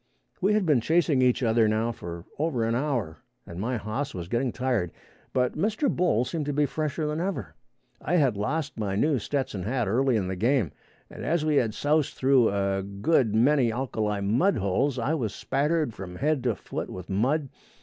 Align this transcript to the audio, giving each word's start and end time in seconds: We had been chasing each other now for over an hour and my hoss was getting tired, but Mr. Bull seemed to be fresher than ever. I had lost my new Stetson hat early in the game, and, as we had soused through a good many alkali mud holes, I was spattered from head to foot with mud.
We 0.41 0.53
had 0.53 0.65
been 0.65 0.81
chasing 0.81 1.21
each 1.21 1.43
other 1.43 1.67
now 1.67 1.91
for 1.91 2.25
over 2.39 2.63
an 2.65 2.73
hour 2.73 3.19
and 3.45 3.59
my 3.61 3.77
hoss 3.77 4.15
was 4.15 4.27
getting 4.27 4.51
tired, 4.51 4.89
but 5.31 5.53
Mr. 5.55 5.95
Bull 5.95 6.25
seemed 6.25 6.47
to 6.47 6.53
be 6.53 6.65
fresher 6.65 7.05
than 7.05 7.19
ever. 7.21 7.53
I 8.01 8.15
had 8.15 8.35
lost 8.35 8.79
my 8.79 8.95
new 8.95 9.19
Stetson 9.19 9.61
hat 9.61 9.87
early 9.87 10.15
in 10.15 10.27
the 10.27 10.35
game, 10.35 10.71
and, 11.11 11.23
as 11.23 11.45
we 11.45 11.57
had 11.57 11.75
soused 11.75 12.15
through 12.15 12.49
a 12.49 12.81
good 12.81 13.35
many 13.35 13.71
alkali 13.71 14.21
mud 14.21 14.57
holes, 14.57 14.97
I 14.97 15.13
was 15.13 15.35
spattered 15.35 15.93
from 15.93 16.15
head 16.15 16.41
to 16.45 16.55
foot 16.55 16.89
with 16.89 17.07
mud. 17.07 17.49